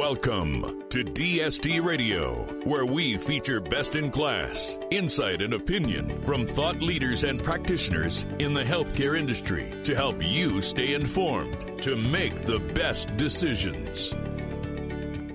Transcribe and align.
Welcome 0.00 0.88
to 0.88 1.04
DST 1.04 1.84
Radio, 1.84 2.44
where 2.64 2.86
we 2.86 3.18
feature 3.18 3.60
best 3.60 3.96
in 3.96 4.10
class, 4.10 4.78
insight, 4.90 5.42
and 5.42 5.52
opinion 5.52 6.24
from 6.24 6.46
thought 6.46 6.80
leaders 6.80 7.22
and 7.22 7.44
practitioners 7.44 8.24
in 8.38 8.54
the 8.54 8.62
healthcare 8.62 9.18
industry 9.18 9.74
to 9.82 9.94
help 9.94 10.24
you 10.24 10.62
stay 10.62 10.94
informed 10.94 11.82
to 11.82 11.96
make 11.96 12.34
the 12.34 12.60
best 12.72 13.14
decisions. 13.18 14.14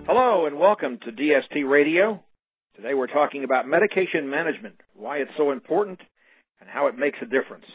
Hello, 0.07 0.47
and 0.47 0.57
welcome 0.57 0.97
to 0.97 1.11
DST 1.11 1.69
Radio. 1.69 2.23
Today 2.75 2.95
we're 2.95 3.05
talking 3.05 3.43
about 3.43 3.67
medication 3.67 4.31
management, 4.31 4.81
why 4.95 5.17
it's 5.17 5.37
so 5.37 5.51
important, 5.51 6.01
and 6.59 6.67
how 6.67 6.87
it 6.87 6.97
makes 6.97 7.19
a 7.21 7.27
difference. 7.27 7.67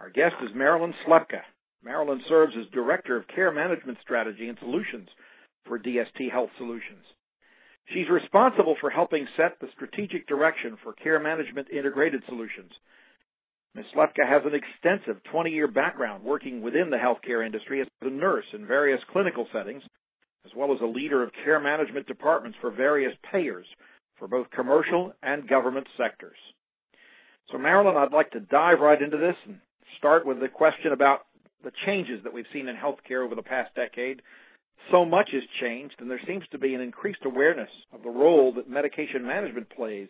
Our 0.00 0.10
guest 0.10 0.34
is 0.42 0.52
Marilyn 0.52 0.94
Slepka. 1.06 1.42
Marilyn 1.84 2.20
serves 2.26 2.56
as 2.56 2.66
Director 2.66 3.16
of 3.16 3.28
Care 3.28 3.52
Management 3.52 3.98
Strategy 4.02 4.48
and 4.48 4.58
Solutions 4.58 5.08
for 5.66 5.78
DST 5.78 6.30
Health 6.30 6.50
Solutions. 6.58 7.04
She's 7.86 8.08
responsible 8.08 8.76
for 8.80 8.90
helping 8.90 9.26
set 9.36 9.58
the 9.60 9.68
strategic 9.74 10.26
direction 10.26 10.78
for 10.82 10.92
care 10.92 11.18
management 11.18 11.68
integrated 11.70 12.22
solutions. 12.28 12.72
Ms. 13.74 13.86
Slepka 13.94 14.26
has 14.28 14.42
an 14.44 14.54
extensive 14.54 15.22
20-year 15.32 15.68
background 15.68 16.22
working 16.24 16.62
within 16.62 16.90
the 16.90 16.98
healthcare 16.98 17.44
industry 17.44 17.80
as 17.80 17.86
a 18.02 18.10
nurse 18.10 18.44
in 18.52 18.66
various 18.66 19.00
clinical 19.10 19.46
settings, 19.52 19.82
as 20.44 20.52
well 20.54 20.74
as 20.74 20.80
a 20.80 20.86
leader 20.86 21.22
of 21.22 21.32
care 21.44 21.58
management 21.58 22.06
departments 22.06 22.58
for 22.60 22.70
various 22.70 23.14
payers 23.30 23.66
for 24.18 24.28
both 24.28 24.50
commercial 24.50 25.14
and 25.22 25.48
government 25.48 25.86
sectors. 25.96 26.36
So 27.50 27.58
Marilyn, 27.58 27.96
I'd 27.96 28.12
like 28.12 28.30
to 28.32 28.40
dive 28.40 28.80
right 28.80 29.00
into 29.00 29.16
this 29.16 29.36
and 29.46 29.58
start 29.98 30.26
with 30.26 30.40
the 30.40 30.48
question 30.48 30.92
about 30.92 31.20
the 31.64 31.72
changes 31.86 32.22
that 32.24 32.32
we've 32.32 32.46
seen 32.52 32.68
in 32.68 32.76
healthcare 32.76 33.24
over 33.24 33.34
the 33.34 33.42
past 33.42 33.74
decade 33.74 34.22
so 34.90 35.04
much 35.04 35.30
has 35.30 35.44
changed, 35.58 35.96
and 36.00 36.10
there 36.10 36.20
seems 36.26 36.46
to 36.48 36.58
be 36.58 36.74
an 36.74 36.80
increased 36.80 37.24
awareness 37.24 37.70
of 37.92 38.02
the 38.02 38.10
role 38.10 38.52
that 38.52 38.68
medication 38.68 39.26
management 39.26 39.70
plays 39.70 40.08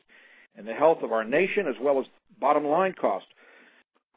in 0.56 0.64
the 0.64 0.74
health 0.74 1.02
of 1.02 1.12
our 1.12 1.24
nation 1.24 1.66
as 1.66 1.76
well 1.80 2.00
as 2.00 2.06
bottom 2.38 2.64
line 2.64 2.92
cost. 2.92 3.26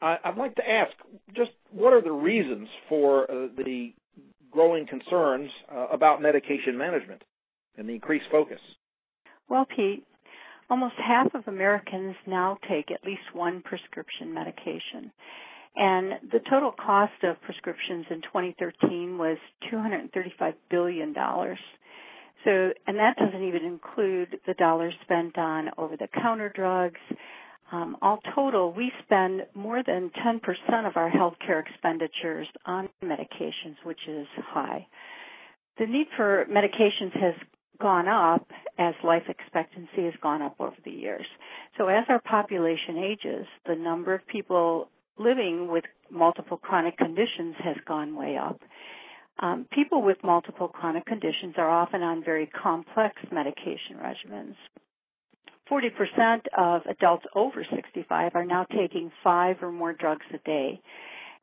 I'd 0.02 0.36
like 0.36 0.56
to 0.56 0.70
ask 0.70 0.92
just 1.32 1.52
what 1.70 1.94
are 1.94 2.02
the 2.02 2.12
reasons 2.12 2.68
for 2.88 3.30
uh, 3.30 3.48
the 3.56 3.94
growing 4.50 4.86
concerns 4.86 5.50
uh, 5.74 5.86
about 5.90 6.20
medication 6.20 6.76
management 6.76 7.24
and 7.76 7.88
the 7.88 7.94
increased 7.94 8.30
focus? 8.30 8.60
Well, 9.48 9.64
Pete, 9.64 10.04
almost 10.68 10.96
half 10.96 11.34
of 11.34 11.48
Americans 11.48 12.16
now 12.26 12.58
take 12.68 12.90
at 12.90 13.04
least 13.04 13.34
one 13.34 13.62
prescription 13.62 14.34
medication. 14.34 15.12
And 15.76 16.18
the 16.32 16.40
total 16.40 16.72
cost 16.72 17.22
of 17.22 17.40
prescriptions 17.42 18.06
in 18.08 18.22
2013 18.22 19.18
was 19.18 19.36
$235 19.70 20.54
billion. 20.70 21.14
So, 22.44 22.72
and 22.86 22.98
that 22.98 23.16
doesn't 23.18 23.42
even 23.42 23.64
include 23.64 24.40
the 24.46 24.54
dollars 24.54 24.94
spent 25.02 25.36
on 25.36 25.70
over-the-counter 25.76 26.52
drugs. 26.54 27.00
Um, 27.72 27.96
all 28.00 28.20
total, 28.34 28.72
we 28.72 28.92
spend 29.02 29.46
more 29.54 29.82
than 29.82 30.10
10% 30.10 30.86
of 30.86 30.96
our 30.96 31.10
healthcare 31.10 31.60
expenditures 31.66 32.46
on 32.64 32.88
medications, 33.04 33.76
which 33.82 34.06
is 34.06 34.28
high. 34.36 34.86
The 35.78 35.86
need 35.86 36.06
for 36.16 36.46
medications 36.48 37.12
has 37.20 37.34
gone 37.78 38.08
up 38.08 38.50
as 38.78 38.94
life 39.02 39.24
expectancy 39.28 40.04
has 40.04 40.14
gone 40.22 40.40
up 40.40 40.54
over 40.58 40.76
the 40.84 40.90
years. 40.90 41.26
So 41.76 41.88
as 41.88 42.04
our 42.08 42.20
population 42.20 42.96
ages, 42.96 43.46
the 43.66 43.74
number 43.74 44.14
of 44.14 44.26
people 44.26 44.88
living 45.18 45.68
with 45.70 45.84
multiple 46.10 46.56
chronic 46.56 46.96
conditions 46.96 47.56
has 47.58 47.76
gone 47.86 48.16
way 48.16 48.36
up. 48.36 48.60
Um, 49.38 49.66
people 49.70 50.02
with 50.02 50.16
multiple 50.22 50.68
chronic 50.68 51.04
conditions 51.04 51.54
are 51.58 51.68
often 51.68 52.02
on 52.02 52.24
very 52.24 52.46
complex 52.46 53.16
medication 53.30 53.98
regimens. 54.02 54.56
40% 55.70 56.42
of 56.56 56.82
adults 56.86 57.26
over 57.34 57.64
65 57.64 58.32
are 58.34 58.44
now 58.44 58.64
taking 58.64 59.10
five 59.22 59.62
or 59.62 59.72
more 59.72 59.92
drugs 59.92 60.26
a 60.32 60.38
day. 60.38 60.80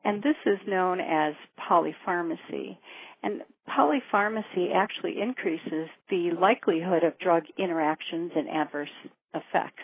And 0.04 0.22
this 0.22 0.36
is 0.46 0.58
known 0.66 1.00
as 1.00 1.34
polypharmacy. 1.58 2.78
And 3.22 3.42
polypharmacy 3.68 4.74
actually 4.74 5.20
increases 5.20 5.88
the 6.10 6.32
likelihood 6.32 7.04
of 7.04 7.18
drug 7.18 7.44
interactions 7.58 8.32
and 8.34 8.48
adverse 8.48 8.90
effects. 9.34 9.82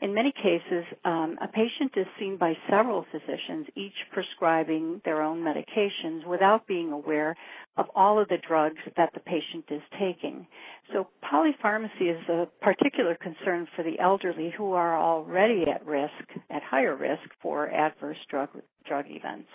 In 0.00 0.14
many 0.14 0.30
cases, 0.30 0.84
um, 1.04 1.36
a 1.40 1.48
patient 1.48 1.92
is 1.96 2.06
seen 2.20 2.36
by 2.36 2.56
several 2.70 3.04
physicians, 3.10 3.66
each 3.74 4.06
prescribing 4.12 5.00
their 5.04 5.22
own 5.22 5.42
medications 5.42 6.24
without 6.24 6.68
being 6.68 6.92
aware 6.92 7.36
of 7.76 7.86
all 7.96 8.20
of 8.20 8.28
the 8.28 8.38
drugs 8.38 8.78
that 8.96 9.12
the 9.12 9.20
patient 9.20 9.64
is 9.70 9.82
taking. 9.98 10.46
So 10.92 11.08
polypharmacy 11.24 12.16
is 12.16 12.28
a 12.28 12.46
particular 12.60 13.16
concern 13.16 13.66
for 13.74 13.82
the 13.82 13.98
elderly 13.98 14.50
who 14.56 14.72
are 14.72 14.96
already 14.96 15.68
at 15.68 15.84
risk, 15.84 16.12
at 16.48 16.62
higher 16.62 16.94
risk 16.94 17.28
for 17.42 17.68
adverse 17.68 18.18
drug, 18.30 18.50
drug 18.86 19.06
events. 19.08 19.48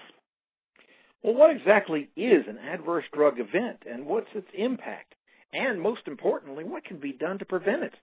Well, 1.24 1.36
what 1.36 1.56
exactly 1.56 2.10
is 2.18 2.46
an 2.50 2.58
adverse 2.58 3.06
drug 3.14 3.40
event 3.40 3.84
and 3.90 4.06
what's 4.06 4.36
its 4.36 4.50
impact? 4.54 5.16
And 5.54 5.80
most 5.80 6.02
importantly, 6.06 6.66
what 6.66 6.84
can 6.84 6.98
be 6.98 7.14
done 7.14 7.40
to 7.40 7.46
prevent 7.46 7.84
it? 7.84 7.94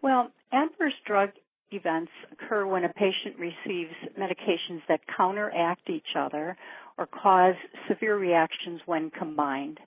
Well, 0.00 0.30
adverse 0.52 0.94
drug 1.04 1.30
events 1.70 2.12
occur 2.32 2.66
when 2.66 2.84
a 2.84 2.92
patient 2.92 3.36
receives 3.38 3.94
medications 4.18 4.82
that 4.88 5.06
counteract 5.06 5.90
each 5.90 6.14
other 6.14 6.56
or 6.98 7.06
cause 7.06 7.56
severe 7.88 8.16
reactions 8.16 8.80
when 8.86 9.10
combined. 9.10 9.80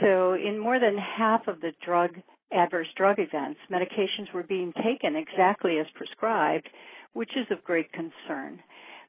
So 0.00 0.34
in 0.34 0.58
more 0.58 0.78
than 0.78 0.96
half 0.96 1.48
of 1.48 1.60
the 1.60 1.72
drug 1.84 2.16
adverse 2.50 2.88
drug 2.94 3.18
events, 3.18 3.60
medications 3.70 4.32
were 4.32 4.42
being 4.42 4.72
taken 4.72 5.16
exactly 5.16 5.78
as 5.78 5.86
prescribed, 5.94 6.68
which 7.12 7.36
is 7.36 7.50
of 7.50 7.64
great 7.64 7.92
concern. 7.92 8.62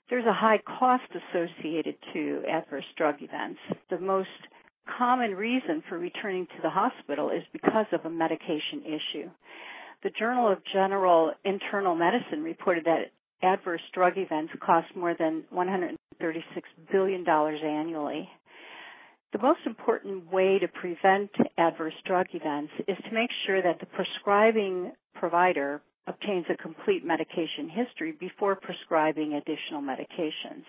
There's 0.10 0.26
a 0.26 0.34
high 0.34 0.58
cost 0.58 1.06
associated 1.14 1.96
to 2.14 2.44
adverse 2.48 2.86
drug 2.98 3.22
events. 3.22 3.60
The 3.90 4.00
most 4.00 4.30
common 4.98 5.36
reason 5.36 5.84
for 5.88 6.00
returning 6.00 6.48
to 6.48 6.62
the 6.62 6.70
hospital 6.70 7.30
is 7.30 7.44
because 7.54 7.86
of 7.92 8.06
a 8.06 8.10
medication 8.10 8.84
issue. 8.86 9.30
The 10.02 10.10
Journal 10.12 10.48
of 10.50 10.64
General 10.64 11.34
Internal 11.44 11.94
Medicine 11.94 12.42
reported 12.42 12.86
that 12.86 13.12
adverse 13.42 13.82
drug 13.94 14.18
events 14.18 14.54
cost 14.62 14.96
more 14.96 15.14
than 15.14 15.44
$136 15.54 15.98
billion 16.90 17.28
annually. 17.28 18.30
The 19.34 19.40
most 19.40 19.60
important 19.66 20.32
way 20.32 20.58
to 20.60 20.70
prevent 20.70 21.32
adverse 21.58 21.96
drug 22.06 22.28
events 22.32 22.72
is 22.88 22.98
to 22.98 23.14
make 23.14 23.30
sure 23.46 23.62
that 23.62 23.82
the 23.82 23.86
prescribing 23.88 24.94
provider 25.16 25.82
obtains 26.08 26.46
a 26.50 26.56
complete 26.56 27.06
medication 27.06 27.68
history 27.68 28.14
before 28.14 28.56
prescribing 28.56 29.34
additional 29.34 29.82
medications. 29.82 30.64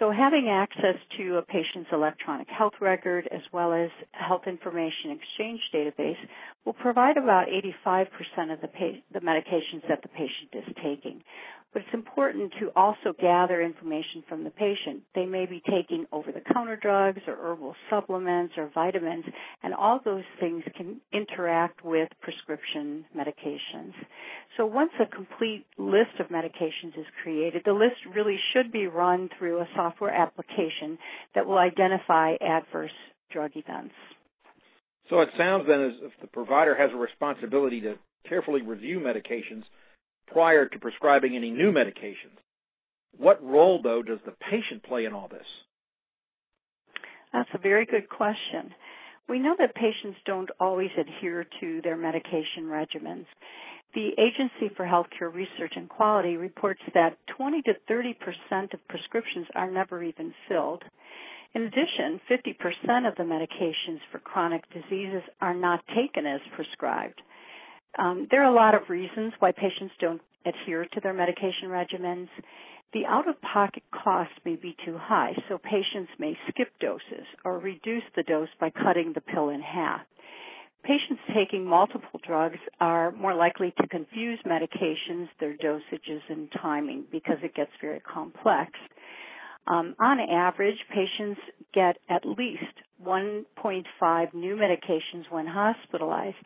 So 0.00 0.10
having 0.10 0.48
access 0.48 0.96
to 1.18 1.36
a 1.36 1.42
patient's 1.42 1.90
electronic 1.92 2.48
health 2.48 2.72
record 2.80 3.28
as 3.30 3.42
well 3.52 3.72
as 3.72 3.90
health 4.12 4.46
information 4.46 5.10
exchange 5.10 5.60
database 5.74 6.16
will 6.64 6.72
provide 6.74 7.16
about 7.16 7.48
85% 7.48 8.52
of 8.52 8.60
the, 8.60 8.68
pa- 8.68 9.00
the 9.12 9.20
medications 9.20 9.86
that 9.88 10.02
the 10.02 10.08
patient 10.08 10.50
is 10.52 10.74
taking. 10.82 11.22
But 11.72 11.82
it's 11.82 11.94
important 11.94 12.52
to 12.58 12.72
also 12.74 13.12
gather 13.18 13.62
information 13.62 14.24
from 14.28 14.42
the 14.42 14.50
patient. 14.50 15.02
They 15.14 15.24
may 15.24 15.46
be 15.46 15.62
taking 15.70 16.04
over-the-counter 16.10 16.76
drugs 16.76 17.20
or 17.28 17.36
herbal 17.36 17.76
supplements 17.88 18.54
or 18.58 18.70
vitamins, 18.74 19.24
and 19.62 19.72
all 19.72 20.00
those 20.04 20.24
things 20.40 20.64
can 20.76 21.00
interact 21.12 21.84
with 21.84 22.08
prescription 22.20 23.04
medications. 23.16 23.94
So 24.56 24.66
once 24.66 24.90
a 25.00 25.06
complete 25.06 25.64
list 25.78 26.18
of 26.18 26.26
medications 26.26 26.98
is 26.98 27.06
created, 27.22 27.62
the 27.64 27.72
list 27.72 28.04
really 28.12 28.38
should 28.52 28.72
be 28.72 28.88
run 28.88 29.30
through 29.38 29.60
a 29.60 29.68
software 29.76 30.12
application 30.12 30.98
that 31.36 31.46
will 31.46 31.58
identify 31.58 32.34
adverse 32.40 32.90
drug 33.30 33.52
events. 33.54 33.94
So 35.10 35.20
it 35.20 35.30
sounds 35.36 35.66
then 35.66 35.82
as 35.82 35.94
if 36.02 36.12
the 36.20 36.28
provider 36.28 36.74
has 36.76 36.92
a 36.92 36.96
responsibility 36.96 37.80
to 37.80 37.98
carefully 38.28 38.62
review 38.62 39.00
medications 39.00 39.64
prior 40.32 40.66
to 40.66 40.78
prescribing 40.78 41.34
any 41.34 41.50
new 41.50 41.72
medications. 41.72 42.38
What 43.18 43.44
role, 43.44 43.82
though, 43.82 44.02
does 44.02 44.20
the 44.24 44.30
patient 44.30 44.84
play 44.84 45.04
in 45.04 45.12
all 45.12 45.26
this? 45.28 45.46
That's 47.32 47.50
a 47.52 47.58
very 47.58 47.86
good 47.86 48.08
question. 48.08 48.72
We 49.28 49.40
know 49.40 49.56
that 49.58 49.74
patients 49.74 50.18
don't 50.24 50.50
always 50.60 50.90
adhere 50.96 51.44
to 51.60 51.80
their 51.82 51.96
medication 51.96 52.64
regimens. 52.64 53.26
The 53.94 54.14
Agency 54.18 54.68
for 54.76 54.84
Healthcare 54.84 55.32
Research 55.32 55.72
and 55.76 55.88
Quality 55.88 56.36
reports 56.36 56.82
that 56.94 57.16
20 57.26 57.62
to 57.62 57.74
30 57.88 58.14
percent 58.14 58.74
of 58.74 58.86
prescriptions 58.86 59.48
are 59.56 59.70
never 59.70 60.02
even 60.04 60.32
filled. 60.48 60.84
In 61.54 61.62
addition, 61.62 62.20
50% 62.30 63.08
of 63.08 63.16
the 63.16 63.24
medications 63.24 64.00
for 64.12 64.20
chronic 64.20 64.62
diseases 64.72 65.22
are 65.40 65.54
not 65.54 65.84
taken 65.94 66.24
as 66.26 66.40
prescribed. 66.54 67.20
Um, 67.98 68.28
there 68.30 68.42
are 68.42 68.52
a 68.52 68.54
lot 68.54 68.74
of 68.74 68.88
reasons 68.88 69.32
why 69.40 69.52
patients 69.52 69.94
don't 69.98 70.22
adhere 70.46 70.84
to 70.84 71.00
their 71.00 71.12
medication 71.12 71.68
regimens. 71.68 72.28
The 72.92 73.06
out-of-pocket 73.06 73.82
cost 73.92 74.30
may 74.44 74.56
be 74.56 74.76
too 74.84 74.96
high, 74.96 75.34
so 75.48 75.58
patients 75.58 76.10
may 76.18 76.38
skip 76.48 76.68
doses 76.80 77.26
or 77.44 77.58
reduce 77.58 78.04
the 78.14 78.22
dose 78.22 78.48
by 78.60 78.70
cutting 78.70 79.12
the 79.12 79.20
pill 79.20 79.48
in 79.50 79.60
half. 79.60 80.02
patients 80.84 81.20
taking 81.34 81.64
multiple 81.64 82.20
drugs 82.26 82.58
are 82.80 83.12
more 83.12 83.34
likely 83.34 83.72
to 83.80 83.88
confuse 83.88 84.40
medications, 84.46 85.28
their 85.38 85.54
dosages, 85.56 86.22
and 86.28 86.50
timing 86.52 87.04
because 87.10 87.38
it 87.42 87.54
gets 87.54 87.72
very 87.80 88.00
complex. 88.00 88.72
Um, 89.66 89.94
on 90.00 90.20
average, 90.20 90.84
patients 90.92 91.40
get 91.72 91.98
at 92.08 92.24
least 92.24 92.64
1.5 93.04 94.34
new 94.34 94.56
medications 94.56 95.30
when 95.30 95.46
hospitalized. 95.46 96.36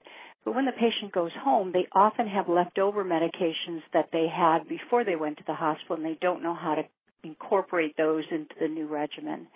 But 0.44 0.54
when 0.54 0.66
the 0.66 0.72
patient 0.72 1.12
goes 1.12 1.32
home, 1.32 1.72
they 1.72 1.88
often 1.92 2.28
have 2.28 2.48
leftover 2.48 3.02
medications 3.04 3.82
that 3.92 4.10
they 4.12 4.28
had 4.28 4.68
before 4.68 5.04
they 5.04 5.16
went 5.16 5.38
to 5.38 5.44
the 5.46 5.54
hospital 5.54 5.96
and 5.96 6.04
they 6.04 6.18
don't 6.20 6.42
know 6.42 6.54
how 6.54 6.74
to 6.74 6.84
incorporate 7.22 7.96
those 7.96 8.24
into 8.30 8.54
the 8.60 8.68
new 8.68 8.86
regimen. 8.86 9.46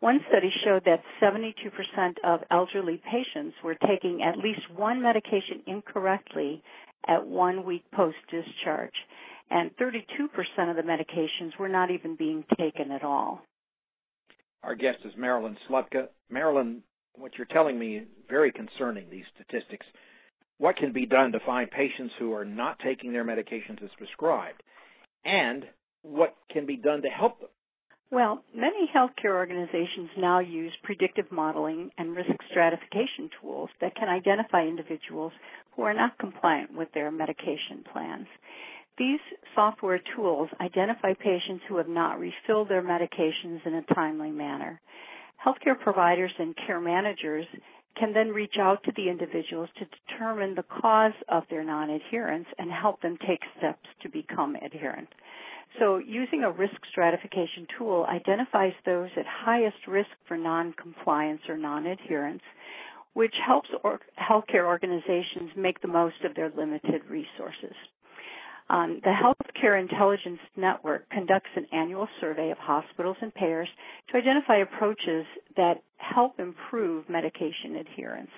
One 0.00 0.20
study 0.28 0.50
showed 0.64 0.84
that 0.84 1.02
72% 1.20 2.18
of 2.24 2.40
elderly 2.50 2.98
patients 2.98 3.56
were 3.62 3.74
taking 3.74 4.22
at 4.22 4.38
least 4.38 4.70
one 4.70 5.02
medication 5.02 5.62
incorrectly 5.66 6.62
at 7.06 7.26
one 7.26 7.64
week 7.64 7.84
post 7.92 8.16
discharge, 8.30 9.06
and 9.50 9.70
32% 9.76 10.00
of 10.70 10.76
the 10.76 10.82
medications 10.82 11.56
were 11.58 11.68
not 11.68 11.90
even 11.90 12.16
being 12.16 12.44
taken 12.56 12.90
at 12.90 13.02
all. 13.02 13.42
Our 14.62 14.74
guest 14.74 14.98
is 15.04 15.12
Marilyn 15.16 15.56
Slepka. 15.68 16.08
Marilyn, 16.28 16.82
what 17.14 17.36
you're 17.36 17.46
telling 17.46 17.78
me 17.78 17.96
is 17.96 18.06
very 18.28 18.52
concerning, 18.52 19.08
these 19.10 19.24
statistics. 19.34 19.86
What 20.58 20.76
can 20.76 20.92
be 20.92 21.06
done 21.06 21.32
to 21.32 21.40
find 21.40 21.70
patients 21.70 22.14
who 22.18 22.34
are 22.34 22.44
not 22.44 22.78
taking 22.78 23.12
their 23.12 23.24
medications 23.24 23.82
as 23.82 23.90
prescribed? 23.96 24.62
And 25.24 25.66
what 26.02 26.36
can 26.50 26.66
be 26.66 26.76
done 26.76 27.02
to 27.02 27.08
help 27.08 27.40
them? 27.40 27.48
Well, 28.12 28.42
many 28.54 28.90
healthcare 28.92 29.36
organizations 29.36 30.10
now 30.16 30.40
use 30.40 30.72
predictive 30.82 31.30
modeling 31.30 31.92
and 31.96 32.16
risk 32.16 32.32
stratification 32.50 33.30
tools 33.40 33.70
that 33.80 33.94
can 33.94 34.08
identify 34.08 34.66
individuals 34.66 35.32
who 35.76 35.82
are 35.82 35.94
not 35.94 36.18
compliant 36.18 36.76
with 36.76 36.92
their 36.92 37.12
medication 37.12 37.84
plans. 37.92 38.26
These 38.98 39.20
software 39.54 40.00
tools 40.14 40.50
identify 40.60 41.14
patients 41.14 41.64
who 41.66 41.76
have 41.76 41.88
not 41.88 42.20
refilled 42.20 42.68
their 42.68 42.82
medications 42.82 43.64
in 43.66 43.74
a 43.74 43.94
timely 43.94 44.30
manner. 44.30 44.80
Healthcare 45.44 45.78
providers 45.78 46.32
and 46.38 46.56
care 46.56 46.80
managers 46.80 47.46
can 47.96 48.12
then 48.12 48.28
reach 48.28 48.58
out 48.58 48.82
to 48.84 48.92
the 48.92 49.08
individuals 49.08 49.68
to 49.76 49.86
determine 49.86 50.54
the 50.54 50.62
cause 50.64 51.14
of 51.28 51.44
their 51.48 51.64
non-adherence 51.64 52.46
and 52.58 52.70
help 52.70 53.00
them 53.00 53.16
take 53.26 53.42
steps 53.56 53.88
to 54.02 54.08
become 54.08 54.54
adherent. 54.56 55.08
So 55.78 55.98
using 55.98 56.42
a 56.42 56.50
risk 56.50 56.84
stratification 56.90 57.66
tool 57.78 58.04
identifies 58.08 58.74
those 58.84 59.10
at 59.16 59.26
highest 59.26 59.86
risk 59.86 60.10
for 60.26 60.36
non-compliance 60.36 61.42
or 61.48 61.56
non-adherence, 61.56 62.42
which 63.14 63.36
helps 63.38 63.70
or- 63.82 64.00
healthcare 64.18 64.66
organizations 64.66 65.52
make 65.56 65.80
the 65.80 65.88
most 65.88 66.22
of 66.24 66.34
their 66.34 66.50
limited 66.50 67.04
resources. 67.08 67.74
Um, 68.70 69.00
the 69.02 69.10
Healthcare 69.10 69.80
Intelligence 69.80 70.38
Network 70.56 71.10
conducts 71.10 71.50
an 71.56 71.66
annual 71.72 72.08
survey 72.20 72.52
of 72.52 72.58
hospitals 72.58 73.16
and 73.20 73.34
payers 73.34 73.68
to 74.08 74.16
identify 74.16 74.58
approaches 74.58 75.26
that 75.56 75.82
help 75.96 76.38
improve 76.38 77.08
medication 77.08 77.74
adherence. 77.74 78.30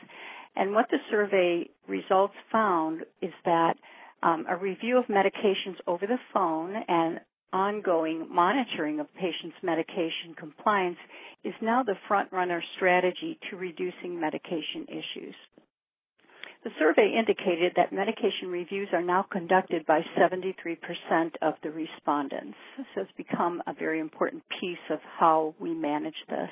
And 0.57 0.73
what 0.73 0.89
the 0.91 0.97
survey 1.11 1.69
results 1.87 2.35
found 2.51 3.03
is 3.21 3.33
that 3.45 3.77
um, 4.23 4.47
a 4.49 4.57
review 4.57 4.97
of 4.97 5.05
medications 5.07 5.77
over 5.87 6.07
the 6.07 6.19
phone 6.33 6.77
and 6.89 7.21
ongoing 7.53 8.27
monitoring 8.31 9.01
of 9.01 9.15
patients' 9.15 9.57
medication 9.63 10.35
compliance 10.35 10.99
is 11.45 11.53
now 11.61 11.83
the 11.83 11.97
front 12.09 12.33
runner 12.33 12.63
strategy 12.77 13.39
to 13.51 13.57
reducing 13.57 14.19
medication 14.19 14.87
issues. 14.89 15.35
The 16.65 16.71
survey 16.79 17.13
indicated 17.19 17.73
that 17.75 17.93
medication 17.93 18.49
reviews 18.49 18.89
are 18.93 19.03
now 19.03 19.23
conducted 19.23 19.85
by 19.85 20.05
73% 20.17 20.79
of 21.43 21.55
the 21.63 21.73
respondents. 21.73 22.57
So 22.95 23.01
it's 23.01 23.11
become 23.17 23.63
a 23.67 23.73
very 23.73 23.99
important 23.99 24.45
piece 24.61 24.79
of 24.89 25.01
how 25.19 25.55
we 25.59 25.75
manage 25.75 26.25
this. 26.29 26.51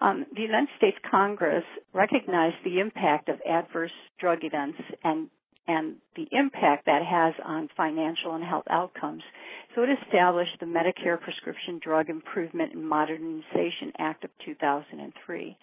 Um, 0.00 0.24
the 0.34 0.42
United 0.42 0.70
States 0.78 0.96
Congress 1.10 1.64
recognized 1.92 2.56
the 2.64 2.80
impact 2.80 3.28
of 3.28 3.40
adverse 3.46 3.92
drug 4.18 4.44
events 4.44 4.78
and 5.04 5.28
and 5.68 5.96
the 6.16 6.26
impact 6.32 6.86
that 6.86 7.04
has 7.04 7.34
on 7.44 7.68
financial 7.76 8.34
and 8.34 8.42
health 8.42 8.64
outcomes. 8.70 9.22
So 9.74 9.82
it 9.82 9.90
established 10.02 10.58
the 10.58 10.66
Medicare 10.66 11.20
Prescription 11.20 11.78
Drug 11.78 12.08
Improvement 12.08 12.72
and 12.72 12.88
Modernization 12.88 13.92
Act 13.98 14.24
of 14.24 14.30
2003. 14.46 15.58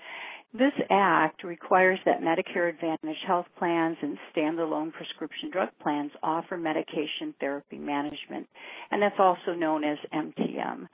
This 0.58 0.74
act 0.90 1.44
requires 1.44 2.00
that 2.06 2.22
Medicare 2.22 2.70
Advantage 2.70 3.18
health 3.28 3.48
plans 3.60 3.98
and 4.02 4.18
standalone 4.34 4.94
prescription 4.94 5.50
drug 5.50 5.68
plans 5.82 6.12
offer 6.24 6.56
medication 6.56 7.34
therapy 7.42 7.78
management, 7.78 8.48
and 8.90 9.02
that's 9.02 9.20
also 9.20 9.54
known 9.54 9.84
as 9.84 9.98
MTM. 10.14 10.88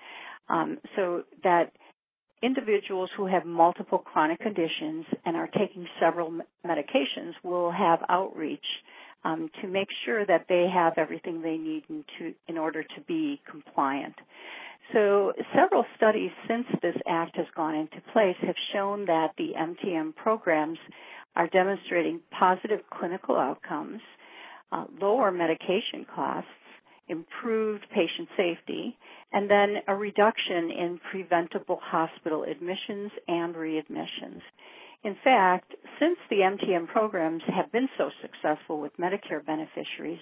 Um, 0.50 0.80
so 0.96 1.26
that 1.44 1.74
individuals 2.42 3.12
who 3.16 3.28
have 3.28 3.46
multiple 3.46 4.00
chronic 4.00 4.40
conditions 4.40 5.06
and 5.26 5.38
are 5.38 5.50
taking 5.56 5.88
several 6.00 6.40
medications 6.66 7.34
will 7.44 7.70
have 7.70 8.00
outreach 8.10 8.66
um, 9.24 9.50
to 9.62 9.68
make 9.68 9.90
sure 10.06 10.26
that 10.26 10.46
they 10.50 10.68
have 10.68 10.94
everything 10.98 11.42
they 11.42 11.58
need 11.58 11.84
in, 11.90 12.04
to, 12.18 12.34
in 12.48 12.58
order 12.58 12.84
to 12.84 13.02
be 13.08 13.42
compliant. 13.50 14.16
So 14.94 15.34
several 15.56 15.86
studies 15.96 16.32
since 16.48 16.66
this 16.82 16.98
act 17.08 17.38
has 17.38 17.46
gone 17.56 17.76
into 17.76 18.02
place 18.12 18.36
have 18.42 18.56
shown 18.74 19.06
that 19.06 19.32
the 19.38 19.54
MTM 19.58 20.16
programs 20.16 20.80
are 21.36 21.48
demonstrating 21.48 22.20
positive 22.32 22.82
clinical 22.90 23.38
outcomes, 23.38 24.02
uh, 24.72 24.86
lower 25.00 25.32
medication 25.32 26.06
costs, 26.14 26.50
improved 27.08 27.86
patient 27.94 28.28
safety, 28.36 28.98
and 29.32 29.50
then 29.50 29.78
a 29.88 29.96
reduction 29.96 30.72
in 30.72 31.00
preventable 31.10 31.80
hospital 31.82 32.44
admissions 32.44 33.12
and 33.28 33.56
readmissions. 33.56 34.42
In 35.04 35.16
fact, 35.24 35.74
since 36.00 36.20
the 36.30 36.42
MTM 36.42 36.88
programs 36.88 37.44
have 37.48 37.72
been 37.72 37.90
so 37.98 38.12
successful 38.22 38.80
with 38.80 38.98
Medicare 38.98 39.44
beneficiaries, 39.44 40.20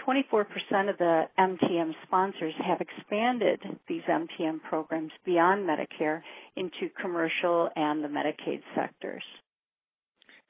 24% 0.00 0.88
of 0.88 0.98
the 0.98 1.28
MTM 1.38 1.94
sponsors 2.02 2.54
have 2.58 2.80
expanded 2.80 3.60
these 3.86 4.02
MTM 4.02 4.62
programs 4.62 5.12
beyond 5.24 5.68
Medicare 5.68 6.22
into 6.56 6.88
commercial 6.88 7.70
and 7.76 8.02
the 8.02 8.08
Medicaid 8.08 8.62
sectors. 8.74 9.22